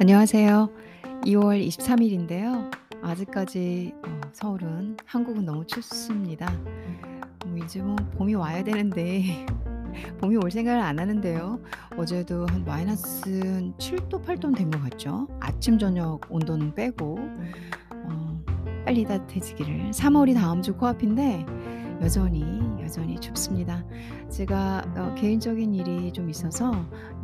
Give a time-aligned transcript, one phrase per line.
[0.00, 0.70] 안녕하세요.
[1.26, 2.70] 2월 23 일인데요.
[3.02, 6.50] 아직까지 어 서울은 한국은 너무 춥습니다.
[7.44, 9.44] 뭐 이제 뭐 봄이 와야 되는데
[10.18, 11.60] 봄이 올 생각을 안 하는데요.
[11.98, 15.28] 어제도 한 마이너스 7도 8 도는 된것 같죠.
[15.40, 17.18] 아침 저녁 온도는 빼고
[17.90, 18.42] 어
[18.86, 19.92] 빨리 따뜻해지기를.
[19.92, 21.44] 3 월이 다음 주 코앞인데
[22.04, 22.44] 여전히,
[22.82, 23.82] 여전히 춥습니다.
[24.28, 26.70] 제가 어 개인적인 일이 좀 있어서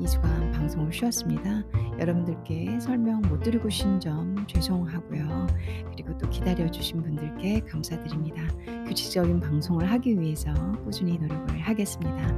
[0.00, 1.64] 2 주간 방송을 쉬었습니다.
[1.98, 5.48] 여러분들께 설명 못 드리고 쉰 점 죄송하고요.
[5.90, 8.42] 그리고 또 기다려 주신 분들께 감사드립니다.
[8.86, 10.50] 규칙적인 방송을 하기 위해서
[10.82, 12.34] 꾸준히 노력을 하겠습니다.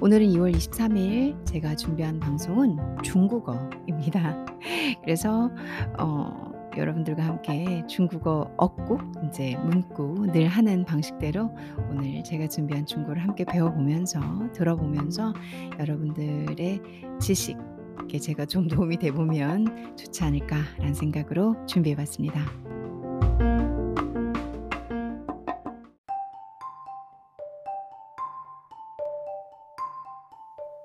[0.00, 4.46] 오늘은 2월 23일 제가 준비한 방송은 중국어입니다.
[5.04, 5.48] 그래서
[5.96, 11.50] 어 여러분들과 함께 중국어 어국 인제 문구 늘 하는 방식대로
[11.90, 14.20] 오늘 제가 준비한 중국어를 함께 배워보면서
[14.52, 15.32] 들어보면서
[15.78, 16.80] 여러분들의
[17.20, 22.40] 지식에 제가 좀 도움이 돼 보면 좋지 않을까라는 생각으로 준비해 봤습니다.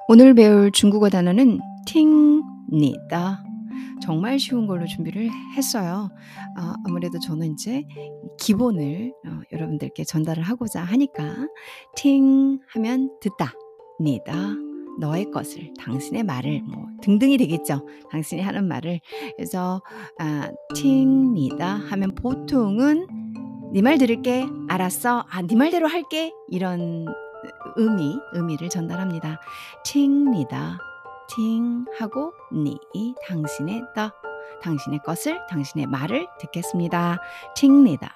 [0.09, 3.43] 오늘 배울 중국어 단어는 팅니다.
[4.03, 6.09] 정말 쉬운 걸로 준비를 했어요.
[6.57, 7.83] 아 아무래도 저는 인제
[8.37, 11.35] 기본을 어 여러분들께 전달을 하고자 하니까
[11.95, 13.53] 팅 하면 듣다.
[14.01, 14.33] 니다
[14.99, 17.87] 너의 것을 당신의 말을 뭐 등등이 되겠죠.
[18.11, 18.99] 당신이 하는 말을.
[19.37, 19.81] 그래서
[20.19, 23.07] 아 팅니다 하면 보통은
[23.71, 24.45] "네 말 들을게.
[24.67, 25.23] 알았어.
[25.29, 27.05] 아네 말대로 할게." 이런
[27.77, 29.39] 의미, 의미를 전달합니다.
[29.85, 30.77] 팅니다.
[31.28, 32.78] 팅 하고 니
[33.26, 34.10] 당신의 더
[34.62, 37.20] 당신의 것을 당신의 말을 듣겠습니다.
[37.54, 38.14] 팅니다.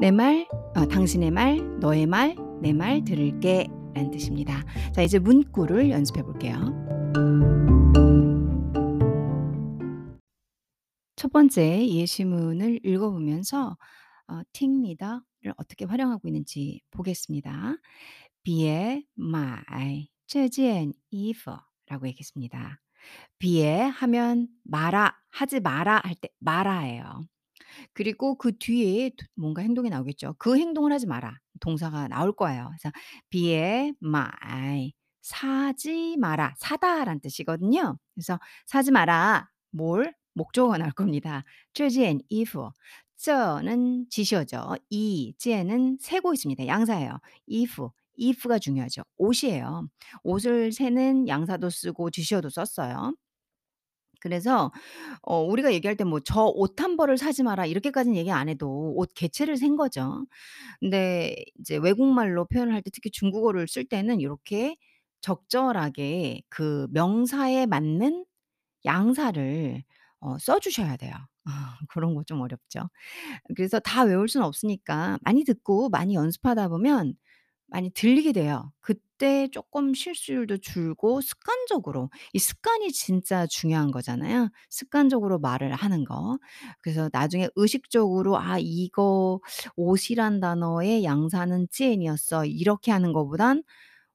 [0.00, 4.64] 내 말, 어, 당신의 말, 너의 말, 내 말 들을게 라는 뜻입니다.
[4.92, 6.56] 자, 이제 문구를 연습해 볼게요.
[11.16, 13.76] 첫 번째 예시문을 읽어보면서
[14.28, 15.22] 어, 팅니다를
[15.56, 17.76] 어떻게 활용하고 있는지 보겠습니다.
[18.42, 21.52] 비에 마이 这件衣服
[21.88, 22.80] 라고 얘기했습니다.
[23.38, 27.22] 비에 하면 마라 하지 마라 할 때 마라예요.
[27.92, 30.36] 그리고 그 뒤에 뭔가 행동이 나오겠죠.
[30.38, 31.38] 그 행동을 하지 마라.
[31.60, 32.68] 동사가 나올 거예요.
[32.70, 32.92] 그래서
[33.30, 34.92] 비에 마이
[35.22, 36.54] 사지 마라.
[36.58, 37.98] 사다라는 뜻이거든요.
[38.14, 39.48] 그래서 사지 마라.
[39.70, 40.14] 뭘?
[40.34, 41.44] 목적어가 나올 겁니다.
[41.72, 42.70] 这件衣服
[43.16, 44.76] 쩌는 지시어죠.
[44.90, 46.66] 이, 째는 세고 있습니다.
[46.66, 47.20] 양사예요.
[47.50, 47.88] if,
[48.21, 49.03] If가 중요하죠.
[49.17, 49.87] 옷이에요.
[50.23, 53.13] 옷을 세는 양사도 쓰고 지시어도 썼어요.
[54.21, 54.71] 그래서
[55.23, 59.11] 어 우리가 얘기할 때 뭐 "저 옷한 벌을 사지 마라." 이렇게까지는 얘기 안 해도 옷
[59.15, 60.25] 개체를 센 거죠.
[60.81, 64.77] 근데 이제 외국말로 표현을 할 때 특히 중국어를 쓸 때는 요렇게
[65.21, 68.25] 적절하게 그 명사에 맞는
[68.85, 69.83] 양사를
[70.21, 71.13] 어 써 주셔야 돼요.
[71.45, 72.89] 아 그런 거 좀 어렵죠.
[73.55, 77.15] 그래서 다 외울 수는 없으니까 많이 듣고 많이 연습하다 보면
[77.71, 78.71] 많이 들리게 돼요.
[78.81, 84.49] 그때 조금 실수율도 줄고 습관적으로 이 습관이 진짜 중요한 거잖아요.
[84.69, 86.37] 습관적으로 말을 하는 거.
[86.81, 89.39] 그래서 나중에 의식적으로 '아 이거
[89.75, 93.63] 옷이란 단어의 양사는 지엔이었어.' 이렇게 하는 것보단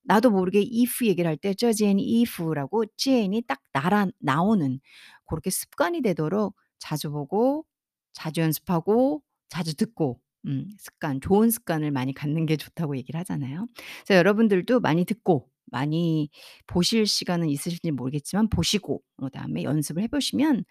[0.05, 4.81] 나도 모르게 if 얘기를 할 때 저 지엔 if라고 지엔이 딱 날아 나오는
[5.25, 7.65] 고렇게 습관이 되도록 자주 보고
[8.13, 13.67] 자주 연습하고 자주 듣고 음 습관 좋은 습관을 많이 갖는 게 좋다고 얘기를 하잖아요.
[14.07, 16.29] 그래서 여러분들도 많이 듣고 많이
[16.67, 20.65] 보실 시간은 있으실지 모르겠지만 보시고 그다음에 연습을 해 보시면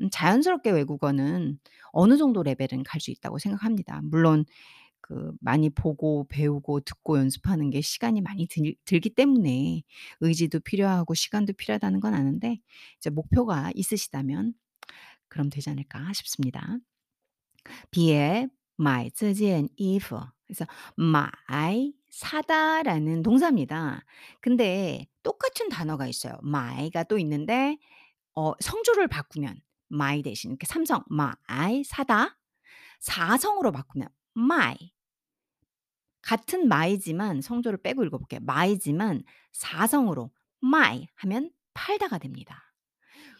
[0.00, 1.58] 음 자연스럽게 외국어는
[1.92, 4.00] 어느 정도 레벨은 갈 수 있다고 생각합니다.
[4.04, 4.44] 물론
[5.00, 9.82] 그 많이 보고 배우고 듣고 연습하는 게 시간이 많이 들 들기 때문에
[10.20, 12.58] 의지도 필요하고 시간도 필요하다는 건 아는데
[12.98, 14.54] 이제 목표가 있으시다면
[15.28, 16.78] 그럼 되지 않을까 싶습니다.
[17.90, 20.65] 비에 买这件衣服 그래서
[20.97, 24.03] 买 사다라는 동사입니다.
[24.41, 26.37] 근데 똑같은 단어가 있어요.
[26.43, 27.77] 买가 또 있는데
[28.35, 32.37] 어 성조를 바꾸면 买 대신 이렇게 삼성 买 사다
[32.99, 34.75] 사성으로 바꾸면 卖
[36.21, 38.39] 같은 마이지만 성조를 빼고 읽어 볼게요.
[38.43, 39.23] 마이지만
[39.53, 42.73] 사성으로 卖 하면 팔다가 됩니다.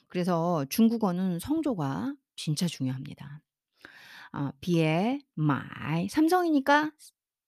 [0.08, 3.42] 그래서 중국어는 성조가 진짜 중요합니다.
[4.36, 6.92] 어 비에 마이 삼성이니까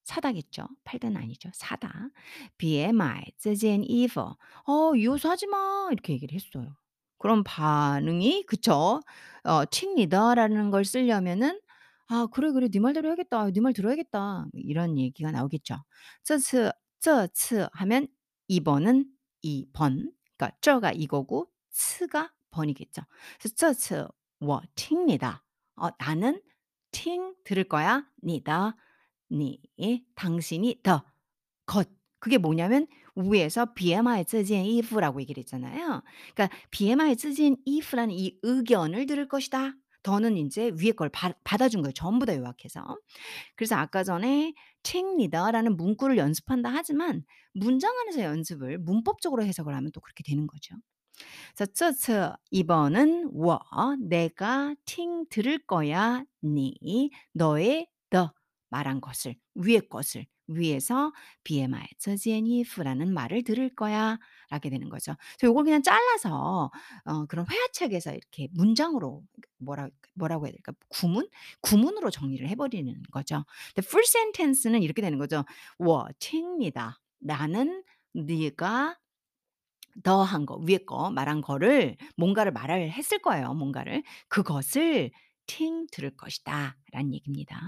[0.06, 0.68] 사다겠죠.
[0.83, 1.50] 팔다는 아니죠.
[1.53, 2.09] 사다.
[2.57, 4.21] 비에 마이 这件衣服
[4.68, 6.75] "어 이 옷 사지 마." 이렇게 얘기를 했어요.
[7.19, 9.01] 그럼 반응이 그쵸.
[9.45, 11.59] 어 칭리더라는 걸 쓰려면은
[12.07, 12.68] "아 그래, 그래.
[12.69, 13.51] 네 말대로 해야겠다.
[13.51, 15.77] 네 말 들어야겠다." 뭐 이런 얘기가 나오겠죠.
[16.24, 18.07] 这次这次 하면
[18.50, 19.06] 2번은
[19.41, 20.12] 2번.
[20.38, 23.03] 그러니까 这가 이거고 次가 번이겠죠.
[23.39, 24.07] 그래서 这次
[24.39, 25.39] 我听你的.
[25.75, 26.41] 어 나는
[26.91, 28.06] 听 들을 거야.
[28.24, 28.74] 你的
[29.31, 29.59] 니
[30.15, 31.03] 당신이 더
[31.65, 31.89] 것
[32.19, 36.03] 그게 뭐냐면 위에서 BMI 这件衣服라고 얘기를 했잖아요.
[36.35, 39.74] 그러니까 BMI 这件衣服라는 이 의견을 들을 것이다.
[40.03, 42.83] 더는 인제 위에 걸 받 받아준 거예요, 전부 다 요약해서.
[43.56, 44.53] 그래서 아까 전에
[44.83, 50.75] take neither라는 문구를 연습한다 하지만 문장 안에서 연습을 문법적으로 해석을 하면 또 그렇게 되는 거죠.
[51.55, 53.61] 그래서 쯔쯔 이번은 워
[54.00, 58.32] 내가 팅 들을 거야 니 너의 더
[58.70, 61.12] 말한 것을 위의 것을 위에서
[61.44, 64.19] BMI 저지엔이프라는 말을 들을 거야
[64.50, 65.15] 라게 되는 거죠.
[65.43, 66.70] 요걸 그냥 잘라서
[67.05, 69.23] 어, 그런 회화책에서 이렇게 문장으로
[69.59, 71.29] 뭐라 뭐라고 해야 될까 구문
[71.61, 73.44] 구문으로 정리를 해버리는 거죠.
[73.75, 75.44] 근데 full sentence는 이렇게 되는 거죠.
[75.79, 76.99] 워 팅니다.
[77.20, 77.82] 나는
[78.15, 78.97] 네가
[80.03, 84.03] 더한 거 위에 거 말한 거를 뭔가를 말을 했을 거예요, 뭔가를.
[84.27, 85.12] 그것을
[85.45, 87.59] 听 들을 것이다라는 얘기입니다.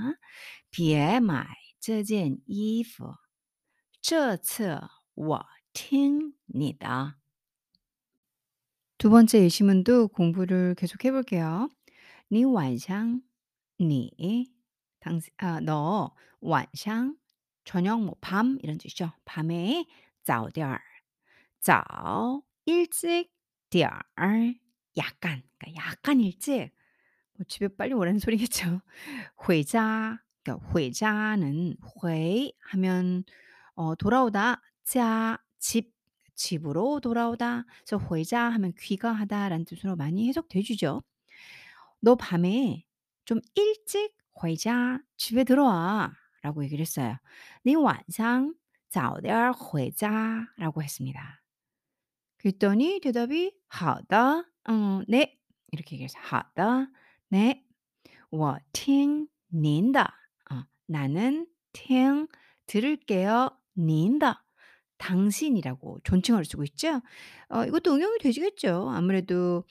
[0.71, 1.45] BMI
[1.79, 3.13] 这件衣服
[4.01, 4.79] 这次
[5.15, 7.15] 我听你的.
[8.97, 11.69] 두 번째 예시문도 공부를 계속 해 볼게요.
[12.31, 13.21] 你晚上
[13.77, 14.51] 你
[14.99, 17.15] 당신 아 너 晚上
[17.65, 19.11] 저녁 뭐 밤 이런 뜻이죠.
[19.25, 19.85] 밤에
[20.23, 20.81] 早点儿
[21.61, 23.31] 早 일찍
[23.69, 24.55] 点儿
[24.97, 26.71] 약간 그러니까 약간 일찍
[27.37, 28.81] 뭐 집에 빨리 오라는 소리겠죠.
[29.35, 33.23] 回家 그러니까 回家는 回 하면
[33.75, 35.93] 어 돌아오다 자 집
[36.35, 37.65] 집으로 돌아오다.
[37.85, 41.01] 그래서 回家 하면 귀가하다라는 뜻으로 많이 해석되주죠.
[42.01, 42.85] "너 밤에
[43.25, 47.17] 좀 일찍 回家 집에 들어와."라고 얘기를 했어요.
[47.65, 48.53] 你晚上
[48.89, 51.38] 早点儿回家 라고 했습니다.
[52.39, 54.43] 그랬더니 대답이 好的.
[54.67, 55.37] 어 네.
[55.71, 56.21] 이렇게 얘기했어요.
[56.23, 56.87] 好的.
[57.29, 57.63] 네.
[58.29, 60.01] 我听您的.
[60.51, 62.27] 어 나는 听
[62.67, 63.49] 들을게요.
[63.77, 64.37] 您的
[64.97, 67.01] 당신이라고 존칭어를 쓰고 있죠.
[67.49, 68.89] 어 이것도 응용이 되시겠죠.
[68.89, 69.63] 아무래도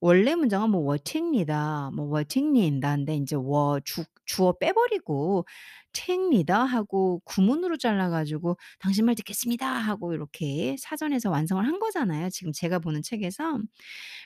[0.00, 5.46] 원래 문장은 뭐 워팅니다 뭐 워팅리인다인데 이제 워 주 주어 빼버리고
[5.92, 12.52] 챙니다 하고 구문으로 잘라 가지고 "당신 말 듣겠습니다." 하고 이렇게 사전에서 완성을 한 거잖아요, 지금
[12.52, 13.58] 제가 보는 책에서.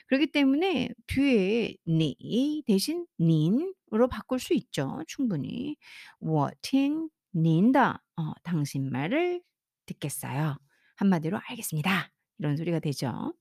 [0.07, 5.77] 그렇기 때문에 뒤에 니 대신 닌으로 바꿀 수 있죠, 충분히.
[6.21, 9.41] "워팅린다." 어 "당신 말을
[9.87, 10.57] 듣겠어요."
[10.97, 13.34] 한마디로 "알겠습니다." 이런 소리가 되죠.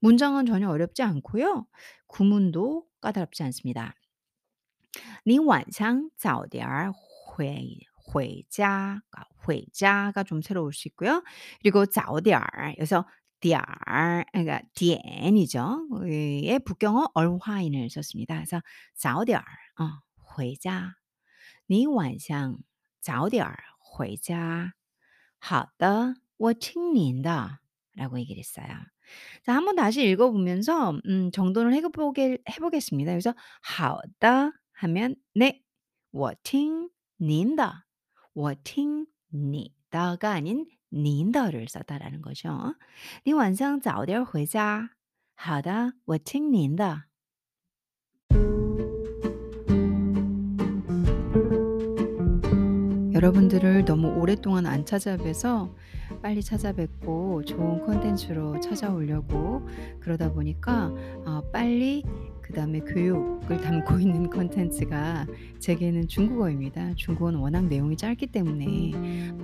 [0.00, 1.66] 문장은 전혀 어렵지 않고요.
[2.06, 3.94] 구문도 까다롭지 않습니다.
[5.24, 6.92] 你晚上早点儿
[7.26, 11.22] 回回家 가 回家가 좀 새로울 수 있고요.
[11.62, 13.06] 그리고 早点儿 여기서
[13.40, 15.86] 点儿 그러니까 点이죠.
[16.02, 18.34] 의 부경어 얼화인을 썼습니다.
[18.36, 18.60] 그래서
[18.96, 19.44] 早点儿
[19.78, 20.94] 어 回家
[21.66, 22.58] 你晚上
[23.00, 24.74] 早点儿回家
[25.38, 27.58] 好的我听您的
[27.96, 28.66] 라고 얘기를 했어요.
[29.44, 33.10] 자 한번 다시 읽어 보면서 음 정돈을 해 보게 해 보겠습니다.
[33.12, 35.62] 그래서 好的 하면 네.
[36.12, 37.84] 我听您的
[38.32, 42.74] 我听你的가 아닌 您的를 썼다라는 거죠.
[43.24, 44.90] 你晚上早点回家
[45.34, 47.04] 好的我听您的
[53.25, 55.73] 여러분들을 너무 오랫동안 안 찾아뵈서
[56.21, 59.67] 빨리 찾아뵙고 좋은 콘텐츠로 찾아오려고
[59.99, 60.93] 그러다 보니까
[61.25, 62.03] 어 빨리
[62.43, 65.25] 그 다음에 교육을 담고 있는 콘텐츠가
[65.57, 66.93] 제게는 중국어입니다.
[66.93, 68.91] 중국어는 워낙 내용이 짧기 때문에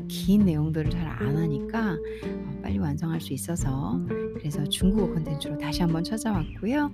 [0.07, 3.99] 긴 내용들을 잘 안 하니까 어 빨리 완성할 수 있어서
[4.35, 6.91] 그래서 중국어 콘텐츠로 다시 한번 찾아왔고요.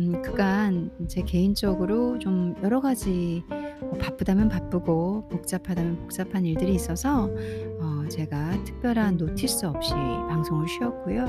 [0.00, 3.65] 음 그간 제 개인적으로 좀 여러 가지 뭐
[4.00, 7.30] 바쁘다면 바쁘고 복잡하다면 복잡한 일들이 있어서
[7.80, 11.26] 어 제가 특별한 notice 없이 방송을 쉬었고요.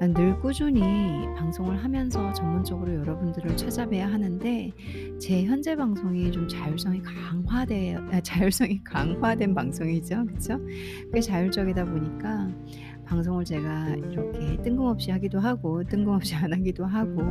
[0.00, 0.80] 아늘 꾸준히
[1.36, 4.72] 방송을 하면서 전문적으로 여러분들을 찾아뵈야 하는데
[5.18, 10.26] 제 현재 방송이 좀 자율성이 강화되 아 자율성이 강화된 방송이죠.
[10.26, 10.58] 그쵸?
[11.12, 12.48] 꽤 자율적이다 보니까
[13.06, 17.22] 방송을 제가 이렇게 뜬금없이 하기도 하고 뜬금없이 안 하기도 하고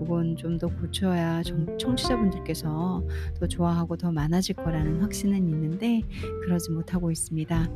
[0.00, 3.02] 요건 좀 더 고쳐야 정 청취자분들께서
[3.40, 6.02] 더 좋아하고 더 많아질 거라는 확신은 있는데
[6.44, 7.68] 그러지 못하고 있습니다.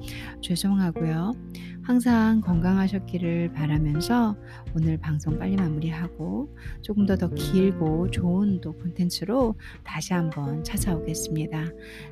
[0.42, 1.32] 죄송하고요.
[1.82, 4.36] 항상 건강하셨기를 바라면서
[4.76, 11.64] 오늘 방송 빨리 마무리하고 조금 더 더 길고 좋은 또 콘텐츠로 다시 한번 찾아오겠습니다.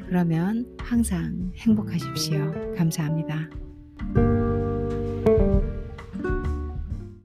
[0.08, 2.74] 그러면 항상 행복하십시오.
[2.76, 4.45] 감사합니다.